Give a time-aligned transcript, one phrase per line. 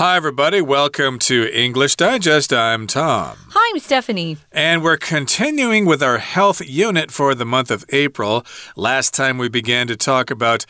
[0.00, 0.62] Hi, everybody.
[0.62, 2.54] Welcome to English Digest.
[2.54, 3.36] I'm Tom.
[3.50, 4.38] Hi, I'm Stephanie.
[4.50, 8.46] And we're continuing with our health unit for the month of April.
[8.76, 10.64] Last time we began to talk about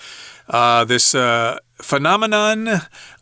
[0.49, 1.15] uh, this.
[1.15, 2.69] Uh, phenomenon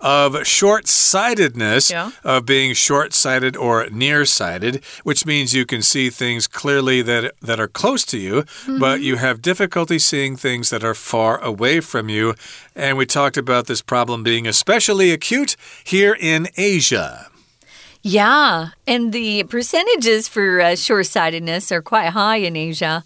[0.00, 2.10] of short sightedness, Yeah.
[2.24, 7.58] of being short sighted or nearsighted, which means you can see things clearly that, that
[7.60, 8.44] are close to you,
[8.78, 12.34] but you have difficulty seeing things that are far away from you.
[12.76, 17.28] And we talked about this problem being especially acute here in Asia.
[18.02, 23.02] Yeah, and the percentages for uh, short sightedness are quite high in Asia.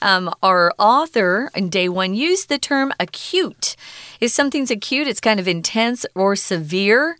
[0.00, 3.74] Um, our author in day one used the term acute.
[4.20, 7.18] If something's acute, it's kind of intense or severe.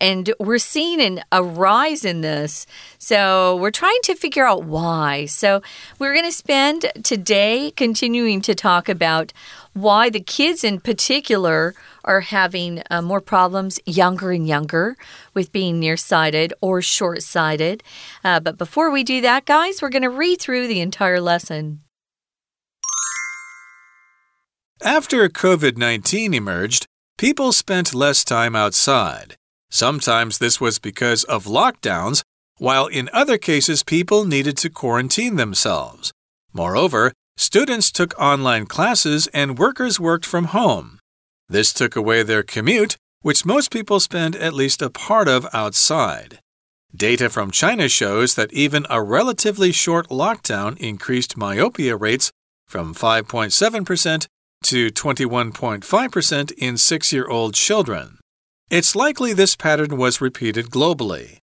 [0.00, 2.66] And we're seeing an, a rise in this.
[2.98, 5.26] So we're trying to figure out why.
[5.26, 5.60] So
[5.98, 9.32] we're going to spend today continuing to talk about
[9.72, 11.74] why the kids in particular
[12.04, 14.96] are having uh, more problems younger and younger
[15.34, 17.82] with being nearsighted or short sighted.
[18.22, 21.80] Uh, but before we do that, guys, we're going to read through the entire lesson.
[24.84, 29.34] After COVID 19 emerged, people spent less time outside.
[29.70, 32.22] Sometimes this was because of lockdowns,
[32.58, 36.12] while in other cases, people needed to quarantine themselves.
[36.52, 41.00] Moreover, students took online classes and workers worked from home.
[41.48, 46.38] This took away their commute, which most people spend at least a part of outside.
[46.94, 52.30] Data from China shows that even a relatively short lockdown increased myopia rates
[52.68, 54.26] from 5.7%
[54.68, 58.18] to 21.5% in six year old children.
[58.70, 61.38] It's likely this pattern was repeated globally.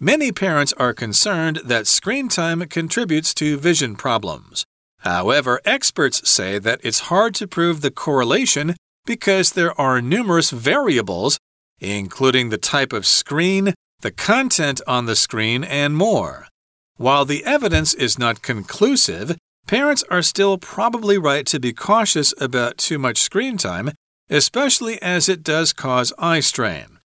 [0.00, 4.64] Many parents are concerned that screen time contributes to vision problems.
[5.00, 11.38] However, experts say that it's hard to prove the correlation because there are numerous variables,
[11.78, 16.48] including the type of screen, the content on the screen, and more.
[16.96, 22.78] While the evidence is not conclusive, parents are still probably right to be cautious about
[22.78, 23.92] too much screen time,
[24.30, 26.98] especially as it does cause eye strain.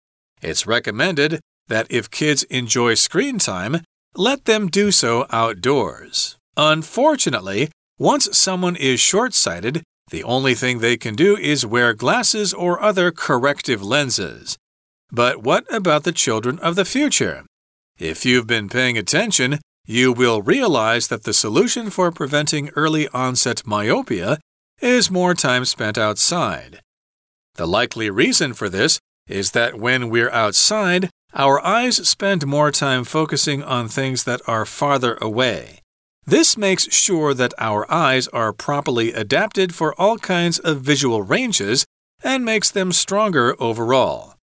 [0.41, 3.81] It's recommended that if kids enjoy screen time,
[4.15, 6.37] let them do so outdoors.
[6.55, 12.53] Unfortunately, once someone is short sighted, the only thing they can do is wear glasses
[12.53, 14.57] or other corrective lenses.
[15.11, 17.43] But what about the children of the future?
[17.97, 23.65] If you've been paying attention, you will realize that the solution for preventing early onset
[23.65, 24.39] myopia
[24.81, 26.81] is more time spent outside.
[27.55, 33.03] The likely reason for this is that when we're outside, our eyes spend more time
[33.03, 35.79] focusing on things that are farther away.
[36.25, 41.85] This makes sure that our eyes are properly adapted for all kinds of visual ranges
[42.23, 44.35] and makes them stronger overall.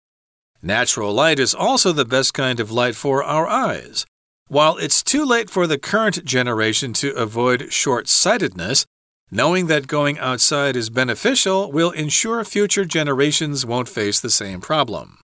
[0.62, 4.04] Natural light is also the best kind of light for our eyes.
[4.50, 8.84] While it's too late for the current generation to avoid short sightedness,
[9.31, 15.21] knowing that going outside is beneficial will ensure future generations won't face the same problem.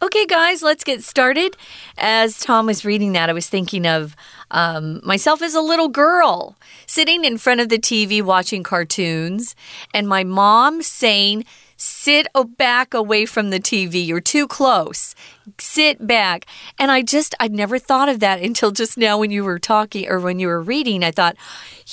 [0.00, 1.58] Okay, guys, let's get started.
[1.98, 4.16] As Tom was reading that, I was thinking of
[4.50, 6.56] um, myself as a little girl
[6.86, 9.54] sitting in front of the TV watching cartoons,
[9.92, 11.44] and my mom saying,
[11.76, 14.06] Sit back away from the TV.
[14.06, 15.14] You're too close.
[15.58, 16.46] Sit back.
[16.78, 20.08] And I just, I'd never thought of that until just now when you were talking
[20.08, 21.02] or when you were reading.
[21.02, 21.36] I thought,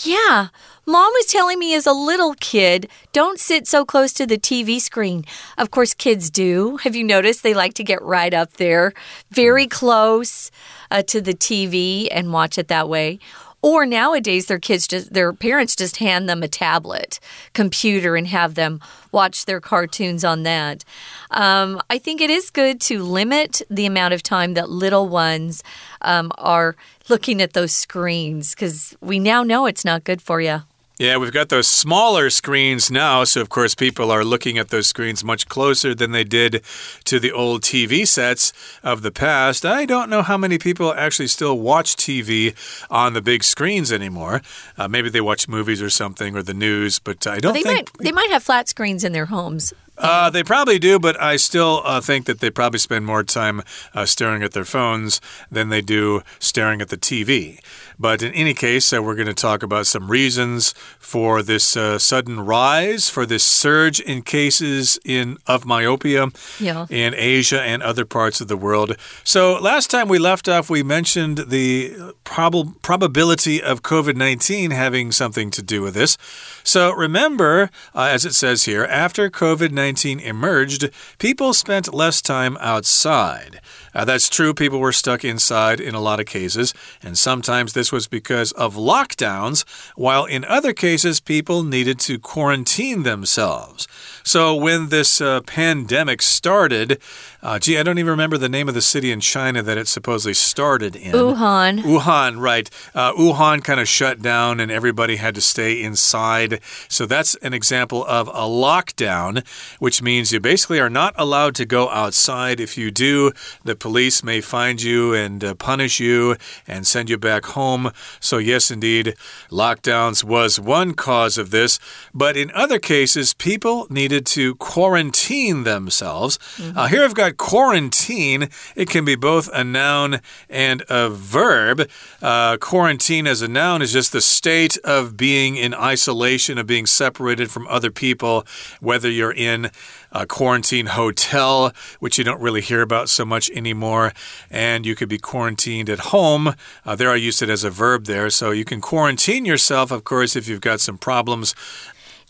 [0.04, 0.50] yeah,
[0.86, 4.80] Mom was telling me as a little kid, don't sit so close to the TV
[4.80, 5.26] screen.
[5.58, 6.78] Of course, kids do.
[6.78, 8.94] Have you noticed they like to get right up there,
[9.30, 10.52] very close
[10.90, 13.20] uh, to the TV and watch it that way?
[13.62, 17.20] Or nowadays, their kids just, their parents just hand them a tablet,
[17.54, 20.84] computer, and have them watch their cartoons on that.
[21.30, 25.64] Um, I think it is good to limit the amount of time that little ones
[26.02, 26.76] um, are
[27.08, 30.64] looking at those screens because we now know it's not good for you.
[31.02, 34.86] Yeah, we've got those smaller screens now, so of course people are looking at those
[34.86, 36.62] screens much closer than they did
[37.06, 38.54] to the old TV sets
[38.84, 39.66] of the past.
[39.66, 42.54] I don't know how many people actually still watch TV
[42.92, 44.44] on the big screens anymore.
[44.78, 47.90] Uh, maybe they watch movies or something or the news, but I don't They think.
[47.98, 49.74] might they might have flat screens in their homes.
[49.98, 53.62] Uh, they probably do, but I still uh, think that they probably spend more time
[53.94, 55.22] uh, staring at their phones
[55.52, 57.60] than they do staring at the TV.
[58.00, 62.00] But in any case, uh, we're going to talk about some reasons for this uh,
[62.00, 66.28] sudden rise, for this surge in cases in of myopia
[66.60, 66.88] Yeah.
[66.90, 68.96] in Asia and other parts of the world.
[69.24, 71.94] So last time we left off, we mentioned the
[72.24, 76.18] prob probability of COVID 19 having something to do with this.
[76.64, 82.56] So remember, uh, as it says here, after COVID 19 emerged, people spent less time
[82.60, 83.60] outside.
[83.96, 87.92] Uh, that's true, people were stuck inside in a lot of cases, and sometimes this
[87.92, 93.88] was because of lockdowns, while in other cases, people needed to quarantine themselves.
[94.24, 97.00] So when this uh, pandemic started,
[97.42, 99.88] uh, gee, I don't even remember the name of the city in China that it
[99.88, 101.14] supposedly started in.
[101.14, 101.82] Wuhan.
[101.82, 102.70] Wuhan, right.
[102.94, 106.60] Uh, Wuhan kind of shut down and everybody had to stay inside.
[106.88, 109.46] So that's an example of a lockdown,
[109.80, 112.60] which means you basically are not allowed to go outside.
[112.60, 113.32] If you do,
[113.64, 117.92] the police may find you and uh, punish you and send you back home.
[118.20, 119.16] So, yes, indeed,
[119.50, 121.80] lockdowns was one cause of this.
[122.14, 126.38] But in other cases, people needed to quarantine themselves.
[126.58, 126.78] Mm -hmm.
[126.78, 130.20] uh, here I've got quarantine, it can be both a noun
[130.50, 131.80] and a verb.
[132.22, 136.88] Uh, quarantine as a noun is just the state of being in isolation, of being
[136.88, 138.44] separated from other people,
[138.80, 139.70] whether you're in
[140.12, 144.12] a quarantine hotel, which you don't really hear about so much anymore,
[144.50, 146.48] and you could be quarantined at home.
[146.86, 148.30] Uh, there, I used it as a verb there.
[148.30, 151.56] So you can quarantine yourself, of course, if you've got some problems.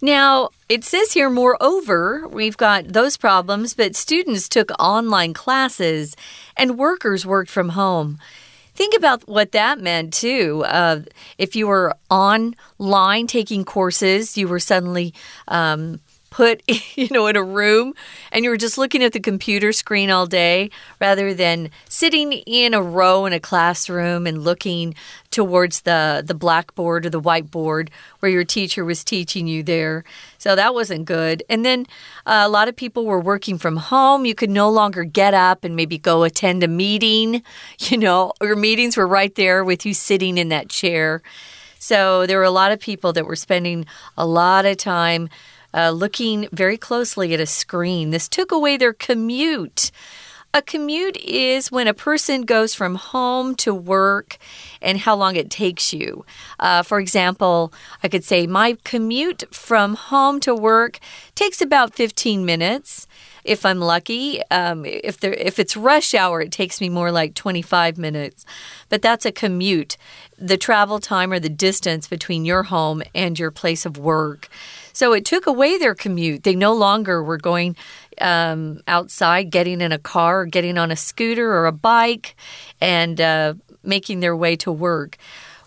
[0.01, 6.15] Now, it says here, moreover, we've got those problems, but students took online classes
[6.57, 8.17] and workers worked from home.
[8.73, 10.63] Think about what that meant, too.
[10.65, 11.01] Uh,
[11.37, 15.13] if you were online taking courses, you were suddenly
[15.47, 15.99] um,
[16.31, 16.63] put,
[16.97, 17.93] you know, in a room
[18.31, 22.73] and you were just looking at the computer screen all day rather than sitting in
[22.73, 24.95] a row in a classroom and looking
[25.29, 27.89] towards the, the blackboard or the whiteboard
[28.19, 30.03] where your teacher was teaching you there.
[30.39, 31.43] So that wasn't good.
[31.47, 31.85] And then
[32.25, 34.25] uh, a lot of people were working from home.
[34.25, 37.43] You could no longer get up and maybe go attend a meeting.
[37.91, 41.21] You know, your meetings were right there with you sitting in that chair.
[41.81, 43.85] So there were a lot of people that were spending
[44.15, 45.29] a lot of time
[45.73, 48.09] uh, looking very closely at a screen.
[48.09, 49.91] This took away their commute.
[50.53, 54.37] A commute is when a person goes from home to work
[54.81, 56.25] and how long it takes you.
[56.59, 57.71] Uh, for example,
[58.03, 60.99] I could say my commute from home to work
[61.35, 63.07] takes about 15 minutes.
[63.45, 67.33] If I'm lucky, um, if there if it's rush hour, it takes me more like
[67.33, 68.45] 25 minutes.
[68.89, 69.95] But that's a commute,
[70.37, 74.49] the travel time or the distance between your home and your place of work.
[74.93, 76.43] So it took away their commute.
[76.43, 77.75] They no longer were going
[78.19, 82.35] um, outside, getting in a car, or getting on a scooter or a bike,
[82.79, 83.53] and uh,
[83.83, 85.17] making their way to work.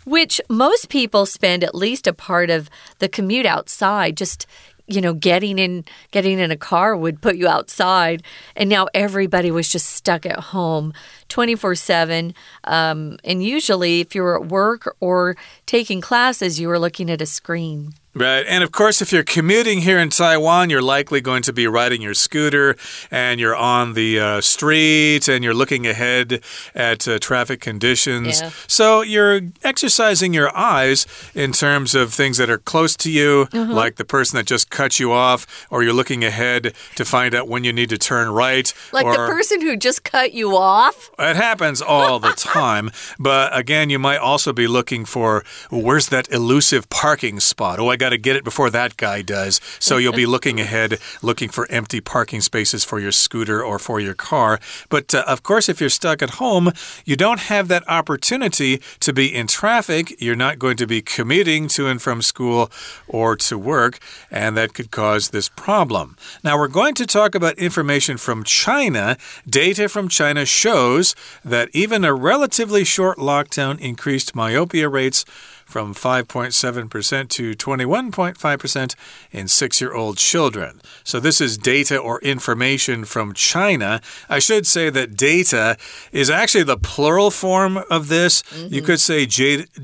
[0.04, 2.68] Which most people spend at least a part of
[2.98, 4.46] the commute outside, just
[4.86, 8.22] you know getting in getting in a car would put you outside
[8.54, 10.92] and now everybody was just stuck at home
[11.28, 12.34] 24 7
[12.64, 15.36] um, and usually if you're at work or
[15.66, 18.46] taking classes you are looking at a screen Right.
[18.48, 22.00] And of course, if you're commuting here in Taiwan, you're likely going to be riding
[22.00, 22.76] your scooter
[23.10, 26.40] and you're on the uh, street and you're looking ahead
[26.76, 28.40] at uh, traffic conditions.
[28.40, 28.50] Yeah.
[28.68, 33.58] So you're exercising your eyes in terms of things that are close to you, uh
[33.58, 33.84] -huh.
[33.84, 37.48] like the person that just cut you off, or you're looking ahead to find out
[37.48, 38.74] when you need to turn right.
[38.92, 41.10] Like the person who just cut you off?
[41.18, 42.90] It happens all the time.
[43.18, 47.78] but again, you might also be looking for where's that elusive parking spot?
[47.78, 49.60] Oh, I got to get it before that guy does.
[49.78, 54.00] So you'll be looking ahead, looking for empty parking spaces for your scooter or for
[54.00, 54.58] your car.
[54.88, 56.72] But uh, of course, if you're stuck at home,
[57.04, 60.20] you don't have that opportunity to be in traffic.
[60.20, 62.70] You're not going to be commuting to and from school
[63.06, 63.98] or to work,
[64.30, 66.16] and that could cause this problem.
[66.42, 69.16] Now, we're going to talk about information from China.
[69.48, 71.03] Data from China shows
[71.44, 75.24] that even a relatively short lockdown increased myopia rates
[75.66, 78.94] from 5.7% to 21.5%
[79.32, 80.80] in six year old children.
[81.02, 84.00] So, this is data or information from China.
[84.28, 85.76] I should say that data
[86.12, 88.42] is actually the plural form of this.
[88.42, 88.72] Mm -hmm.
[88.74, 89.26] You could say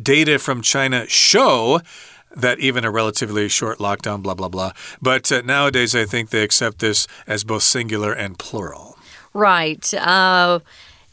[0.02, 1.80] data from China show
[2.36, 4.72] that even a relatively short lockdown, blah, blah, blah.
[5.02, 8.96] But uh, nowadays, I think they accept this as both singular and plural.
[9.32, 9.92] Right.
[9.94, 10.60] Uh,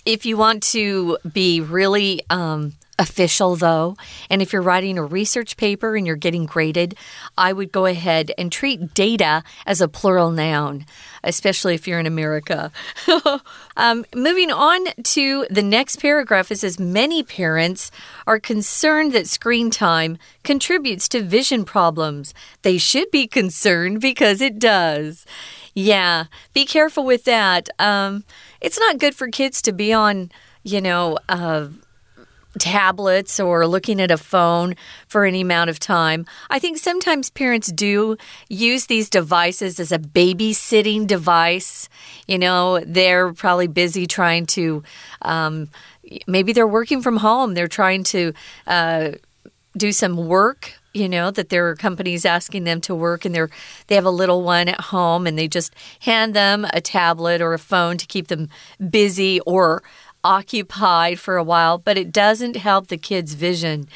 [0.07, 3.97] if you want to be really um, official, though.
[4.29, 6.95] And if you're writing a research paper and you're getting graded,
[7.37, 10.85] I would go ahead and treat data as a plural noun,
[11.25, 12.71] especially if you're in America.
[13.77, 17.91] um, moving on to the next paragraph, it says many parents
[18.25, 22.33] are concerned that screen time contributes to vision problems.
[22.61, 25.25] They should be concerned because it does.
[25.75, 27.69] Yeah, be careful with that.
[27.77, 28.23] Um,
[28.61, 30.31] it's not good for kids to be on,
[30.63, 31.67] you know, uh,
[32.57, 34.75] tablets or looking at a phone
[35.07, 36.25] for any amount of time.
[36.49, 38.17] I think sometimes parents do
[38.49, 41.89] use these devices as a babysitting device.
[42.27, 44.83] You know, they're probably busy trying to,
[45.21, 45.69] um,
[46.25, 48.33] maybe they're working from home, they're trying to
[48.65, 49.11] uh,
[49.75, 53.49] do some work you know that there are companies asking them to work and they're
[53.87, 57.53] they have a little one at home and they just hand them a tablet or
[57.53, 58.49] a phone to keep them
[58.89, 59.83] busy or
[60.23, 63.87] occupied for a while, but it doesn't help the kid's vision.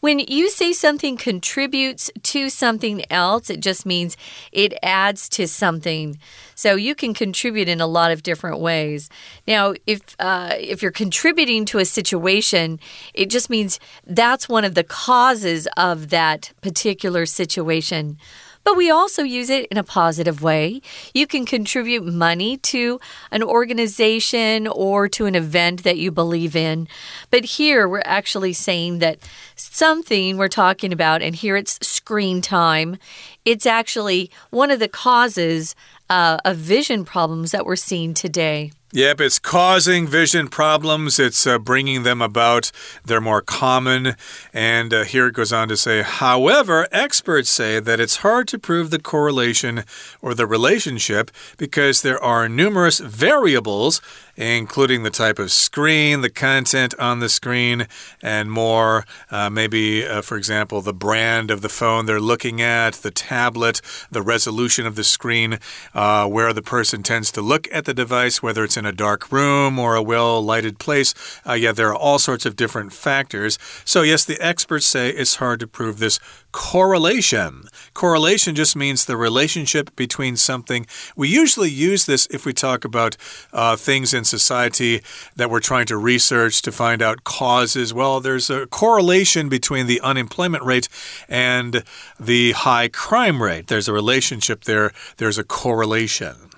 [0.00, 4.16] When you say something contributes to something else, it just means
[4.52, 6.18] it adds to something.
[6.54, 9.08] So you can contribute in a lot of different ways.
[9.46, 12.80] Now, if uh, if you're contributing to a situation,
[13.12, 18.18] it just means that's one of the causes of that particular situation
[18.64, 20.80] but we also use it in a positive way.
[21.12, 22.98] You can contribute money to
[23.30, 26.88] an organization or to an event that you believe in.
[27.30, 29.18] But here we're actually saying that
[29.54, 32.96] something we're talking about, and here it's screen time,
[33.44, 35.74] it's actually one of the causes
[36.10, 38.72] uh, of vision problems that we're seeing today.
[38.94, 41.18] Yep, it's causing vision problems.
[41.18, 42.70] It's uh, bringing them about.
[43.04, 44.14] They're more common.
[44.52, 48.58] And uh, here it goes on to say, however, experts say that it's hard to
[48.58, 49.82] prove the correlation
[50.22, 54.00] or the relationship because there are numerous variables
[54.36, 57.86] including the type of screen, the content on the screen,
[58.22, 59.04] and more.
[59.30, 63.80] Uh, maybe, uh, for example, the brand of the phone they're looking at, the tablet,
[64.10, 65.58] the resolution of the screen,
[65.94, 69.30] uh, where the person tends to look at the device, whether it's in a dark
[69.32, 71.14] room or a well lighted place.
[71.46, 73.58] Uh, yeah, there are all sorts of different factors.
[73.84, 76.18] So, yes, the experts say it's hard to prove this
[76.54, 77.64] correlation.
[77.94, 80.86] Correlation just means the relationship between something.
[81.16, 83.16] We usually use this if we talk about
[83.52, 85.02] uh, things in society
[85.34, 87.92] that we're trying to research to find out causes.
[87.92, 90.88] Well, there's a correlation between the unemployment rate
[91.28, 91.82] and
[92.20, 93.66] the high crime rate.
[93.66, 96.53] There's a relationship there, there's a correlation.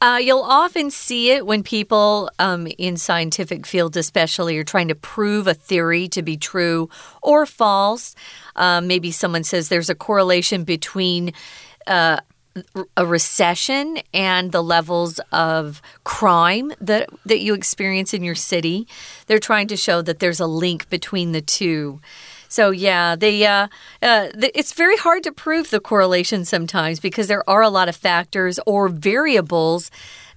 [0.00, 4.94] Uh, you'll often see it when people um, in scientific fields, especially, are trying to
[4.94, 6.88] prove a theory to be true
[7.22, 8.14] or false.
[8.54, 11.32] Um, maybe someone says there's a correlation between.
[11.86, 12.20] Uh,
[12.96, 18.88] a recession and the levels of crime that that you experience in your city.
[19.26, 22.00] They're trying to show that there's a link between the two.
[22.48, 23.68] So yeah, they uh,
[24.02, 27.88] uh, the, it's very hard to prove the correlation sometimes because there are a lot
[27.88, 29.90] of factors or variables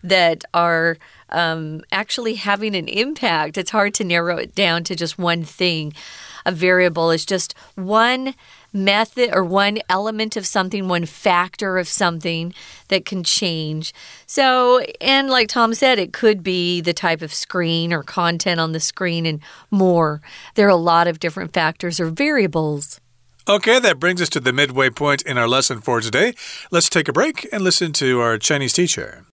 [0.03, 0.97] that are
[1.29, 3.57] um, actually having an impact.
[3.57, 5.93] It's hard to narrow it down to just one thing.
[6.45, 8.33] A variable is just one
[8.73, 12.53] method or one element of something, one factor of something
[12.87, 13.93] that can change.
[14.25, 18.71] So, and like Tom said, it could be the type of screen or content on
[18.71, 20.21] the screen and more.
[20.55, 22.99] There are a lot of different factors or variables.
[23.47, 26.33] Okay, that brings us to the midway point in our lesson for today.
[26.69, 29.25] Let's take a break and listen to our Chinese teacher.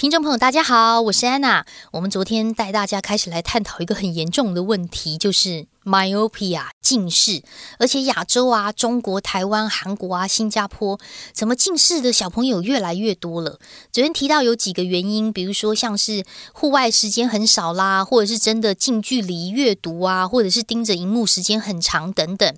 [0.00, 1.66] 听众朋友，大家好，我是安娜。
[1.90, 7.42] 我们昨天带大家开始来探讨一个很严重的问题，就是 myopia 近视。
[7.78, 10.98] 而且亚洲啊，中国、台湾、韩国啊、新加坡，
[11.34, 13.58] 怎么近视的小朋友越来越多了？
[13.92, 22.56] 昨天提到有几个原因，比如说像是户外时间很少啦，或者是真的近距离阅读啊，或者是盯着荧幕时间很长等等。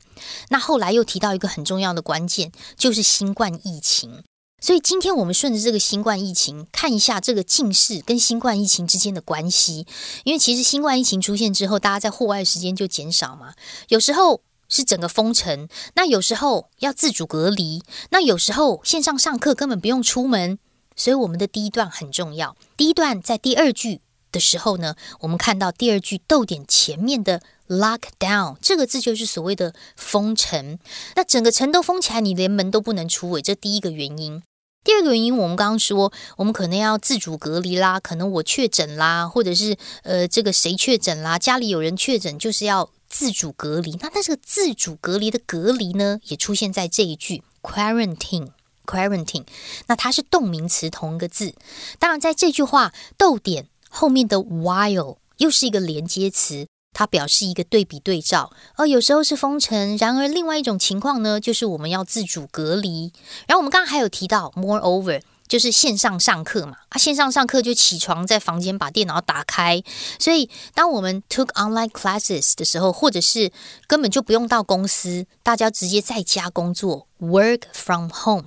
[0.50, 4.22] 那后来又提到一个很重要的关键，就是新冠疫情。
[4.62, 9.88] 所以今天我们顺着这个新冠疫情，看一下这个近视跟新冠疫情之间的关系。
[10.22, 13.54] 因为其实新冠疫情出现之后，大家在户外时间就减少嘛。
[13.88, 20.60] 有时候是整个封城，那有时候要自主隔离，那有时候线上上课根本不用出门。
[20.94, 22.56] 所以我们的第一段很重要。
[22.76, 24.00] 第一段在第二句
[24.30, 30.78] 的时候呢，我们看到第二句逗点前面的 lock down 这个字就是所谓的封城。
[31.16, 34.40] 那整个城都封起来，你连门都不能出，为，这第一个原因。
[34.84, 43.96] 第二个原因，我们刚刚说，我们可能要自主隔离啦，可能我确诊啦，或者是呃，这个谁确诊啦，家里有人确诊，就是要自主隔离。
[44.00, 49.44] 那这个自主隔离的隔离呢，也出现在这一句 quarantine，quarantine。
[49.86, 51.54] 那它是动名词，同一个字。
[52.00, 56.66] 当然，在这句话逗点后面的 while 又是一个连接词。
[56.92, 63.12] 它表示一个对比对照，而有时候是封城，然而另外一种情况呢，就是我们要自主隔离。
[63.46, 69.82] 然后我们刚刚还有提到，moreover 就是线上上课嘛，啊，线上上课就起床在房间把电脑打开，
[70.18, 73.52] 所以当我们 took online classes 的时候，或者是
[73.86, 78.44] 根本就不用到公司，大家直接在家工作，work from home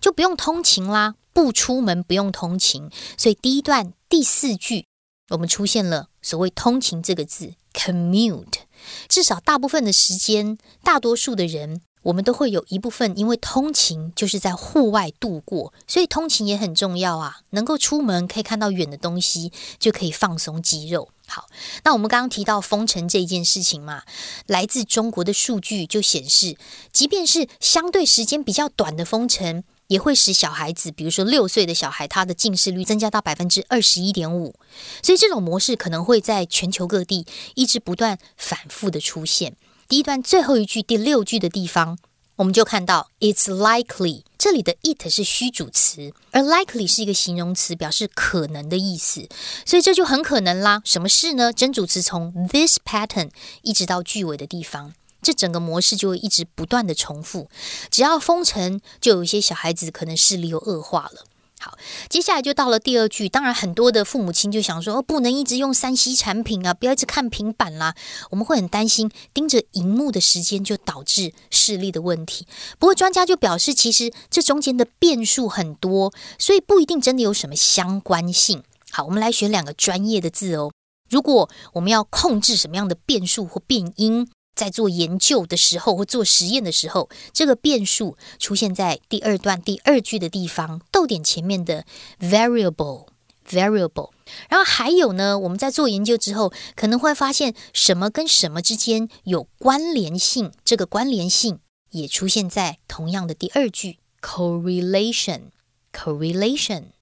[0.00, 4.86] 就不用通勤啦，不出门不用通勤，所以第一段第四句
[5.30, 7.54] 我们出现了所谓通勤这个字。
[7.74, 8.60] commute。
[9.08, 11.82] 至少大部分的时间，大多数的人。
[12.04, 17.38] 我们都会有一部分因为通勤就是在户外度过，所以通勤也很重要啊。
[17.48, 21.08] 能够出门可以看到远的东西，就可以放松肌肉。
[21.26, 21.46] 好，
[21.82, 24.02] 那我们刚刚提到封城这件事情嘛，
[24.46, 26.58] 来自中国的数据就显示，
[26.92, 34.54] 即便是相对时间比较短的封城，也会使小孩子，比如说六岁的小孩，他的近视率增加到百分之二十一点五。
[35.02, 39.56] 所以这种模式可能会在全球各地一直不断反复的出现。
[39.88, 41.98] 第一段最后一句第六句的地方，
[42.36, 49.28] 我们就看到 "It's likely" 这里的 "it" 是虚主词，而 "likely" 是一个形容词，表示可能的意思。
[49.66, 50.80] 所以这就很可能啦。
[50.84, 51.52] 什么事呢？
[51.52, 53.30] 真主词从 "this pattern"
[53.62, 57.48] 一直到句尾的地方，这整个模式就会一直不断的重复。
[57.90, 61.24] 只要封城，就有一些小孩子可能视力又恶化了。
[61.60, 61.78] 好，
[62.10, 63.26] 接下来就到了第二句。
[63.26, 67.94] 当然，很多的父母亲就想说，哦，不能一直用三 C 产品啊，不要一直看平板啦。
[68.28, 72.46] 我们会很担心盯着荧幕的时间就导致视力的问题。
[72.78, 78.62] 不过，专家就表示，其实这中间的变数很多，所以不一定真的有什么相关性。
[78.90, 80.70] 好，我们来选两个专业的字哦。
[81.08, 84.28] 如果我们要控制什么样的变数或变因？
[84.54, 91.84] 在做研究的时候或做实验的时候，这个变数出现在第二段第二句的地方，逗点前面的
[92.20, 93.08] variable
[93.48, 94.10] variable。
[94.48, 101.58] 然后还有呢，我们在做研究之后，可能会发现什么跟什么之间有关联性，这个关联性
[101.90, 105.50] 也出现在同样的第二句 correlation
[105.92, 106.92] correlation。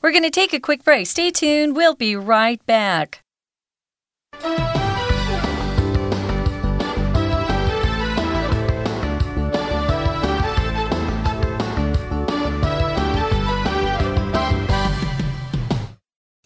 [0.00, 1.06] We're going to take a quick break.
[1.06, 1.74] Stay tuned.
[1.74, 3.18] We'll be right back.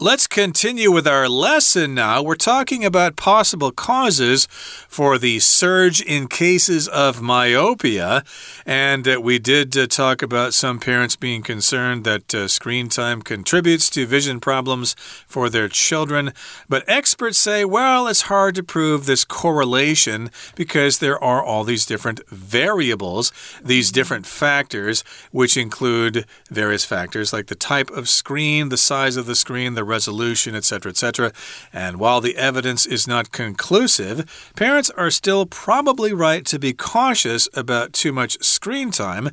[0.05, 2.23] Let's continue with our lesson now.
[2.23, 4.47] We're talking about possible causes
[4.87, 8.23] for the surge in cases of myopia.
[8.67, 13.23] And uh, we did uh, talk about some parents being concerned that uh, screen time
[13.23, 14.95] contributes to vision problems
[15.27, 16.35] for their children.
[16.69, 21.87] But experts say, well, it's hard to prove this correlation because there are all these
[21.87, 23.33] different variables,
[23.65, 29.25] these different factors, which include various factors like the type of screen, the size of
[29.25, 31.33] the screen, the resolution, etc., etc.
[31.73, 34.17] And while the evidence is not conclusive,
[34.57, 39.31] parents are still probably right to be cautious about too much screen time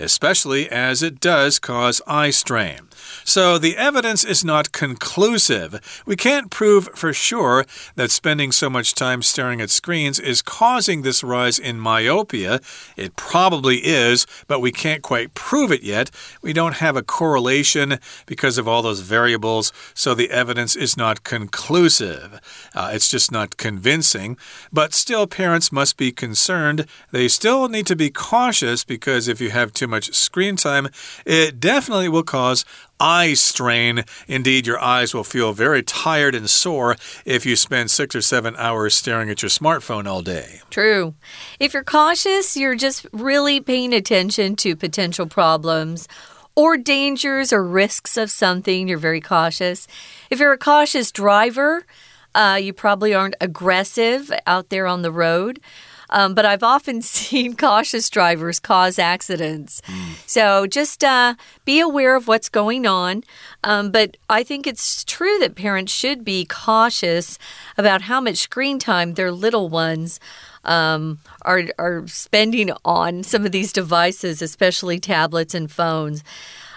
[0.00, 2.88] especially as it does cause eye strain.
[3.24, 6.02] So the evidence is not conclusive.
[6.06, 7.64] We can't prove for sure
[7.96, 12.60] that spending so much time staring at screens is causing this rise in myopia.
[12.96, 16.10] It probably is, but we can't quite prove it yet.
[16.42, 21.24] We don't have a correlation because of all those variables, so the evidence is not
[21.24, 22.40] conclusive.
[22.74, 24.36] Uh, it's just not convincing.
[24.72, 26.86] But still, parents must be concerned.
[27.10, 30.88] They still need to be cautious because if you have too much screen time,
[31.26, 32.64] it definitely will cause
[32.98, 34.04] eye strain.
[34.28, 38.54] Indeed, your eyes will feel very tired and sore if you spend six or seven
[38.56, 40.60] hours staring at your smartphone all day.
[40.70, 41.14] True.
[41.58, 46.06] If you're cautious, you're just really paying attention to potential problems
[46.54, 48.88] or dangers or risks of something.
[48.88, 49.86] You're very cautious.
[50.30, 51.86] If you're a cautious driver,
[52.34, 55.60] uh, you probably aren't aggressive out there on the road.
[56.10, 59.80] Um, but I've often seen cautious drivers cause accidents.
[59.86, 60.28] Mm.
[60.28, 63.24] So just uh, be aware of what's going on.
[63.64, 67.38] Um, but I think it's true that parents should be cautious
[67.78, 70.20] about how much screen time their little ones.
[70.62, 76.22] Um, are are spending on some of these devices, especially tablets and phones.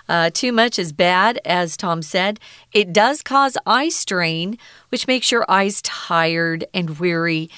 [0.07, 2.39] Uh, too much is bad, as Tom said.
[2.73, 4.57] It does cause eye strain,
[4.89, 7.49] which makes your eyes tired and weary.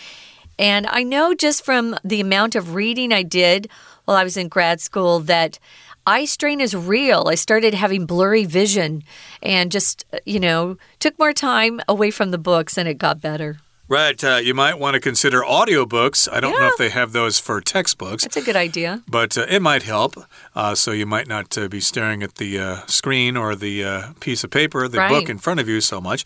[0.57, 3.69] And I know just from the amount of reading I did
[4.05, 5.59] while I was in grad school that
[6.07, 7.27] eye strain is real.
[7.27, 9.03] I started having blurry vision
[9.41, 13.57] and just, you know, took more time away from the books and it got better.
[13.87, 14.21] Right.
[14.23, 16.27] Uh, you might want to consider audiobooks.
[16.31, 16.61] I don't yeah.
[16.61, 18.23] know if they have those for textbooks.
[18.23, 19.03] That's a good idea.
[19.07, 20.15] But uh, it might help.
[20.55, 24.13] Uh, so you might not uh, be staring at the uh, screen or the uh,
[24.19, 25.09] piece of paper, the right.
[25.09, 26.25] book in front of you so much.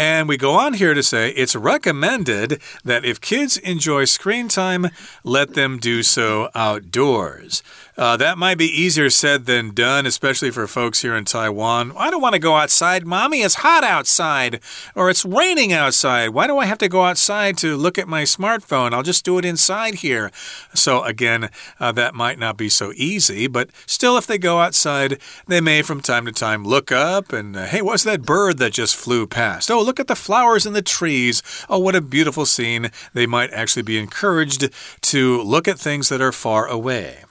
[0.00, 4.86] And we go on here to say it's recommended that if kids enjoy screen time,
[5.24, 7.62] let them do so outdoors.
[8.00, 11.92] Uh, that might be easier said than done, especially for folks here in Taiwan.
[11.98, 13.42] I don't want to go outside, Mommy.
[13.42, 14.60] It's hot outside,
[14.94, 16.30] or it's raining outside.
[16.30, 18.94] Why do I have to go outside to look at my smartphone?
[18.94, 20.30] I'll just do it inside here.
[20.72, 25.20] So, again, uh, that might not be so easy, but still, if they go outside,
[25.46, 28.72] they may from time to time look up and, uh, hey, what's that bird that
[28.72, 29.70] just flew past?
[29.70, 31.42] Oh, look at the flowers and the trees.
[31.68, 32.92] Oh, what a beautiful scene.
[33.12, 34.70] They might actually be encouraged
[35.02, 37.24] to look at things that are far away.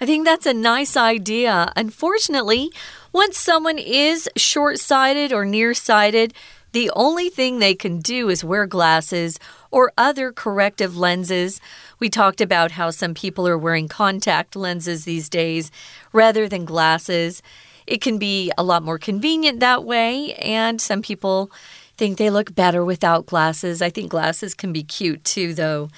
[0.00, 1.72] I think that's a nice idea.
[1.76, 2.70] Unfortunately,
[3.12, 6.34] once someone is short sighted or nearsighted,
[6.72, 9.38] the only thing they can do is wear glasses
[9.70, 11.60] or other corrective lenses.
[11.98, 15.70] We talked about how some people are wearing contact lenses these days
[16.12, 17.42] rather than glasses.
[17.86, 21.50] It can be a lot more convenient that way, and some people
[21.96, 23.80] think they look better without glasses.
[23.80, 25.88] I think glasses can be cute too, though.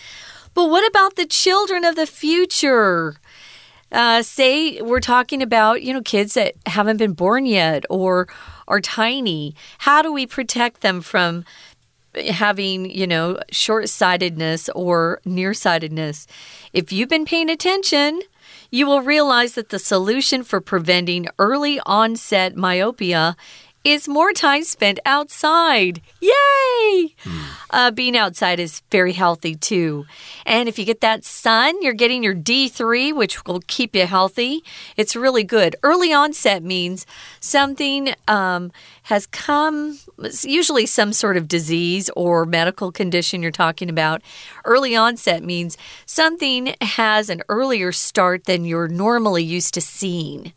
[0.54, 3.16] But what about the children of the future?
[3.90, 8.28] Uh, say we're talking about, you know, kids that haven't been born yet or
[8.66, 9.54] are tiny.
[9.78, 11.44] How do we protect them from
[12.14, 16.26] having, you know, short sightedness or nearsightedness?
[16.72, 18.20] If you've been paying attention,
[18.70, 23.36] you will realize that the solution for preventing early onset myopia
[23.84, 26.00] is more time spent outside.
[26.20, 27.14] Yay!
[27.20, 27.44] Hmm.
[27.70, 30.06] Uh, being outside is very healthy too.
[30.46, 34.64] And if you get that sun, you're getting your D3, which will keep you healthy.
[34.96, 35.76] It's really good.
[35.82, 37.06] Early onset means
[37.40, 38.72] something um,
[39.04, 39.98] has come,
[40.42, 44.22] usually some sort of disease or medical condition you're talking about.
[44.64, 50.52] Early onset means something has an earlier start than you're normally used to seeing.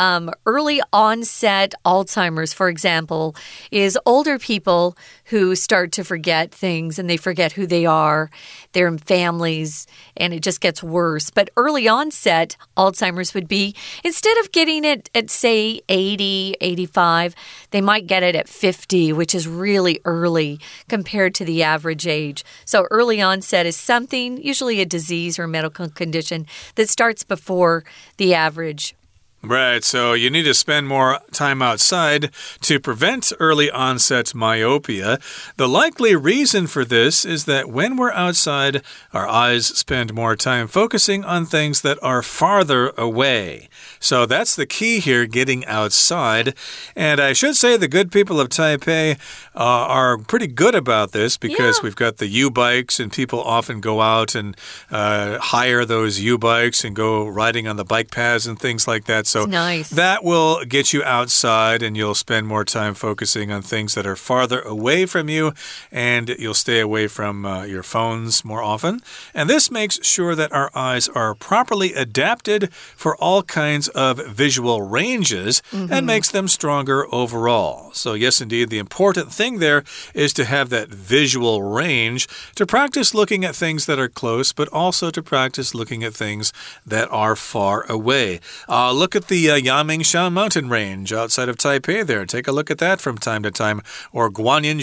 [0.00, 3.36] Um, early onset Alzheimer's, for example,
[3.70, 8.30] is older people who start to forget things and they forget who they are.
[8.72, 9.86] They're in families
[10.16, 11.28] and it just gets worse.
[11.28, 17.34] But early onset Alzheimer's would be instead of getting it at, say, 80, 85,
[17.70, 22.42] they might get it at 50, which is really early compared to the average age.
[22.64, 27.84] So early onset is something, usually a disease or medical condition, that starts before
[28.16, 28.94] the average
[29.42, 35.18] Right, so you need to spend more time outside to prevent early onset myopia.
[35.56, 38.82] The likely reason for this is that when we're outside,
[39.14, 43.70] our eyes spend more time focusing on things that are farther away.
[43.98, 46.54] So that's the key here, getting outside.
[46.94, 49.18] And I should say the good people of Taipei
[49.54, 51.84] uh, are pretty good about this because yeah.
[51.84, 54.54] we've got the YouBikes, and people often go out and
[54.90, 59.29] uh, hire those YouBikes and go riding on the bike paths and things like that.
[59.30, 59.90] So nice.
[59.90, 64.16] that will get you outside and you'll spend more time focusing on things that are
[64.16, 65.52] farther away from you
[65.92, 69.00] and you'll stay away from uh, your phones more often.
[69.32, 74.82] And this makes sure that our eyes are properly adapted for all kinds of visual
[74.82, 75.92] ranges mm -hmm.
[75.92, 77.90] and makes them stronger overall.
[77.92, 79.82] So, yes, indeed, the important thing there
[80.14, 84.68] is to have that visual range to practice looking at things that are close, but
[84.72, 86.52] also to practice looking at things
[86.86, 88.40] that are far away.
[88.68, 92.24] Uh, look at the uh, Yangmingshan mountain range outside of Taipei there.
[92.24, 93.82] Take a look at that from time to time.
[94.12, 94.80] Or Guanyin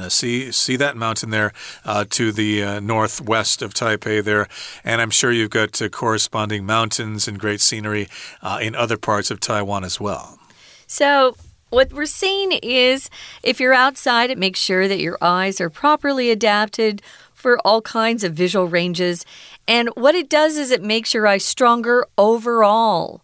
[0.00, 1.52] uh, See, see that mountain there
[1.84, 4.48] uh, to the uh, northwest of Taipei there.
[4.84, 8.08] And I'm sure you've got uh, corresponding mountains and great scenery
[8.42, 10.38] uh, in other parts of Taiwan as well.
[10.86, 11.36] So,
[11.70, 13.08] what we're seeing is
[13.42, 17.00] if you're outside, it makes sure that your eyes are properly adapted
[17.32, 19.24] for all kinds of visual ranges.
[19.66, 23.22] And what it does is it makes your eyes stronger overall.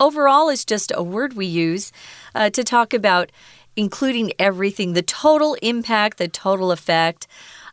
[0.00, 1.92] Overall is just a word we use
[2.34, 3.30] uh, to talk about
[3.76, 7.26] including everything the total impact, the total effect.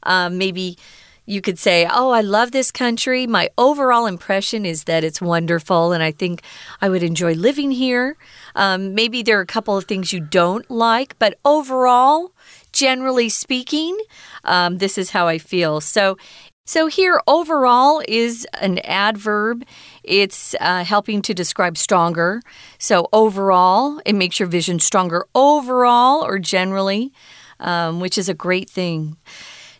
[0.03, 0.77] Um, maybe
[1.25, 3.25] you could say, Oh, I love this country.
[3.25, 6.43] My overall impression is that it's wonderful, and I think
[6.81, 8.15] I would enjoy living here.
[8.55, 12.31] Um, maybe there are a couple of things you don't like, but overall,
[12.71, 13.97] generally speaking,
[14.43, 15.81] um, this is how I feel.
[15.81, 16.17] So
[16.67, 19.65] so here, overall is an adverb.
[20.07, 22.41] It's uh, helping to describe stronger.
[22.77, 27.11] So overall, it makes your vision stronger overall or generally,
[27.59, 29.17] um, which is a great thing.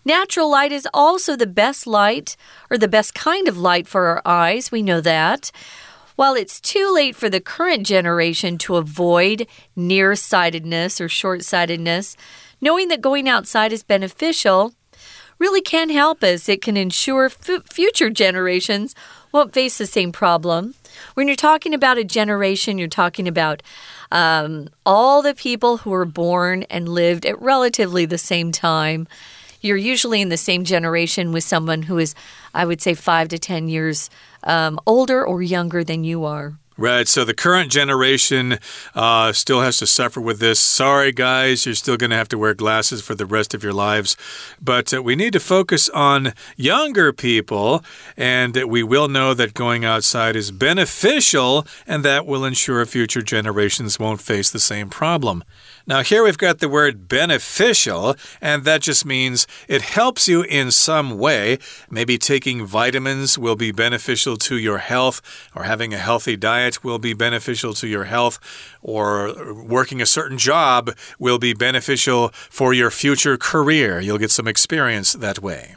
[0.04, 2.38] Natural light is also the best light
[2.70, 4.72] or the best kind of light for our eyes.
[4.72, 5.52] We know that.
[6.16, 12.16] While it's too late for the current generation to avoid nearsightedness or short sightedness,
[12.62, 14.74] knowing that going outside is beneficial
[15.40, 16.48] really can help us.
[16.48, 18.96] It can ensure future generations
[19.36, 20.74] won't face the same problem.
[21.14, 23.62] When you're talking about a generation, you're talking about
[24.10, 29.08] um, all the people who were born and lived at relatively the same time.
[29.60, 32.16] You're usually in the same generation with someone who is,
[32.54, 34.10] I would say, five to 10 years
[34.44, 36.54] um, older or younger than you are.
[36.78, 37.08] Right.
[37.08, 38.60] So the current generation
[38.94, 40.60] uh, still has to suffer with this.
[40.60, 43.72] Sorry, guys, you're still going to have to wear glasses for the rest of your
[43.72, 44.18] lives.
[44.62, 47.82] But uh, we need to focus on younger people,
[48.18, 53.98] and we will know that going outside is beneficial, and that will ensure future generations
[53.98, 55.46] won't face the same problem.
[55.88, 60.72] Now, here we've got the word beneficial, and that just means it helps you in
[60.72, 61.60] some way.
[61.92, 65.22] Maybe taking vitamins will be beneficial to your health,
[65.56, 68.40] or having a healthy diet will be beneficial to your health,
[68.82, 74.00] or working a certain job will be beneficial for your future career.
[74.00, 75.76] You'll get some experience that way.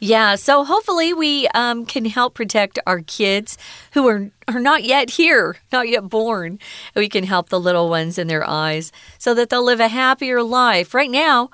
[0.00, 3.58] Yeah, so hopefully we um, can help protect our kids
[3.94, 6.60] who are, are not yet here, not yet born.
[6.94, 10.42] We can help the little ones in their eyes so that they'll live a happier
[10.42, 10.94] life.
[10.94, 11.50] Right now,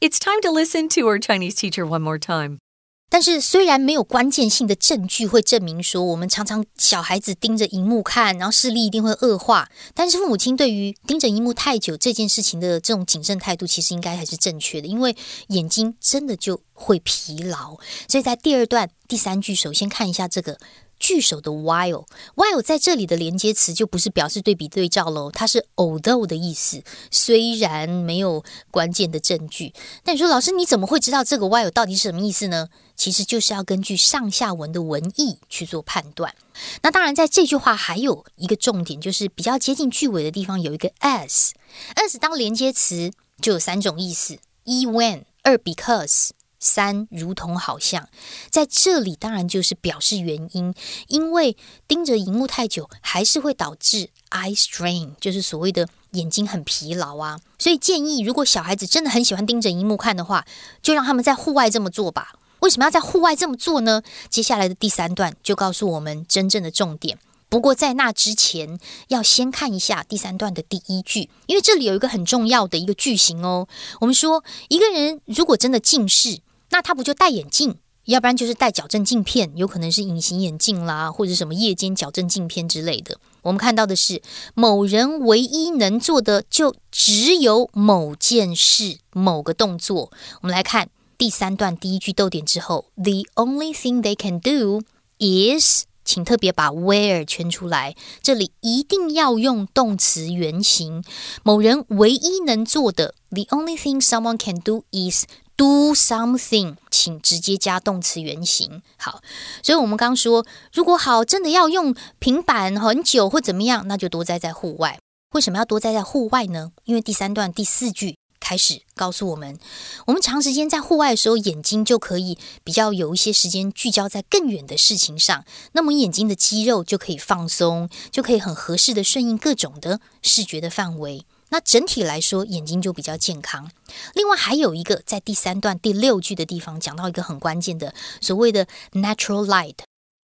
[0.00, 2.60] it's time to listen to our Chinese teacher one more time.
[3.08, 15.16] 但是虽然没有关键性的证据会证明说我们常常小孩子盯着荧幕看，然后视力一定会恶化，但是父母亲对于盯着荧幕太久这件事情的这种谨慎态度，其实应该还是正确的，因为
[15.48, 17.76] 眼睛真的就会疲劳。
[18.08, 20.58] 所以在第二段第三句，首先看一下这个。
[20.98, 26.82] 句首的 while，while 在这里的连接词就不是表示对比对照喽，它是 although 的意思。
[27.10, 29.72] 虽然没有关键的证据，
[30.04, 32.68] 但你说老师你怎么会知道这个 while 到底是什么意思呢？
[32.96, 36.34] 其实就是要根据上下文的文意去做判断。
[36.82, 46.30] 那当然，在这句话还有一个重点，就是比较接近句尾的地方有一个 as，as 当连接词就有三种意思：一 when，二 because。
[46.58, 48.08] 三如同好像
[48.50, 50.74] 在这里，当然就是表示原因，
[51.06, 57.38] 因为盯着荧幕太久，还是会导致 eye strain，就是所谓的眼睛很疲劳啊。
[57.58, 60.44] 所以建议，如果小孩子真的很喜欢盯着荧幕看的话，
[60.82, 62.34] 就让他们在户外这么做吧。
[62.60, 64.02] 为什么要在户外这么做呢？
[64.28, 67.18] 接下来的第三段就告诉我们真正的重点。
[67.48, 73.68] 不过在那之前，要先看一下第三段的第一句，因为这里有一个很重要的一个句型哦。
[74.00, 83.18] 我们说，一个人如果真的近视，那他不就戴眼镜，要不然就是戴矫正镜片，有可能是隐形眼镜啦，或者什么夜间矫正镜片之类的。
[83.42, 84.20] 我们看到的是，
[84.54, 90.10] 某人唯一能做的就只有某件事、某个动作。
[90.42, 94.82] 我们来看第三段第一句逗点之后，The only thing they can do
[95.18, 101.02] is，请特别把 where 圈出来，这里一定要用动词原形。
[101.42, 105.24] 某人唯一能做的，The only thing someone can do is。
[105.58, 108.80] Do something，请直接加动词原形。
[108.96, 109.20] 好，
[109.60, 115.00] 所以我们刚说，如果好真的要用平板很久或怎么样，那就多待在户外。
[115.32, 116.70] 为什么要多待在户外呢？
[116.84, 119.58] 因为第三段第四句开始告诉我们，
[120.06, 131.26] 我们长时间在户外的时候，眼睛就可以比较有一些时间聚焦在更远的事情上，那么眼睛的肌肉就可以放松，就可以很合适的顺应各种的视觉的范围。
[131.50, 133.70] 那整体来说，眼睛就比较健康。
[134.14, 139.76] 另外还有一个，在第三段第六句的地方讲到一个很关键的，所谓的 natural light，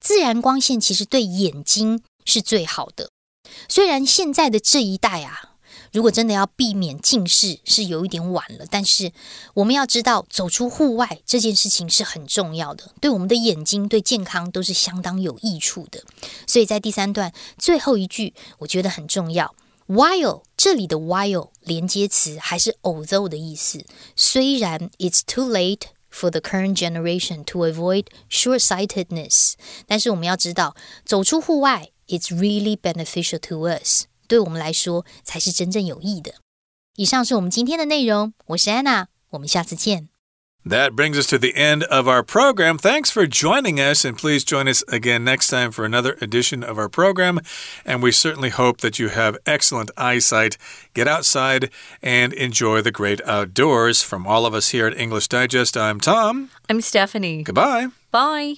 [0.00, 3.10] 自然光线其实对眼睛是最好的。
[3.68, 5.56] 虽然现在的这一代啊，
[5.92, 9.12] 如果真的要避免近视是有一点晚了，但是
[9.54, 16.02] 我们要知道，走出户外这件事情是很重要的，对我们的眼睛、对健康都是相当有益处的。
[16.46, 19.54] 所以在第三段最后一句，我觉得很重要。
[19.86, 23.84] While 这里的 while 连接词还是 although 的意思。
[24.14, 29.54] 虽然 it's too late for the current generation to avoid short-sightedness，
[29.86, 36.34] 但是我们要知道，走出户外，it's really beneficial to us，对我们来说才是真正有益的。
[36.96, 40.11] 以上是我们今天的内容，我是 Anna，，我们下次见。
[40.64, 42.78] That brings us to the end of our program.
[42.78, 46.78] Thanks for joining us, and please join us again next time for another edition of
[46.78, 47.40] our program.
[47.84, 50.56] And we certainly hope that you have excellent eyesight.
[50.94, 51.70] Get outside
[52.00, 54.02] and enjoy the great outdoors.
[54.02, 56.50] From all of us here at English Digest, I'm Tom.
[56.70, 57.42] I'm Stephanie.
[57.42, 57.88] Goodbye.
[58.12, 58.56] Bye.